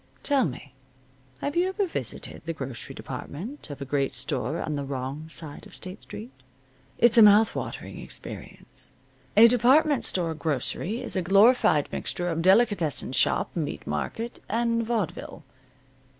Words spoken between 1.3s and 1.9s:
have you ever